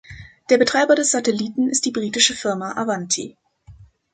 Der 0.49 0.57
Betreiber 0.57 0.95
des 0.95 1.11
Satelliten 1.11 1.69
ist 1.69 1.85
die 1.85 1.91
britische 1.91 2.33
Firma 2.33 2.71
Avanti. 2.75 3.37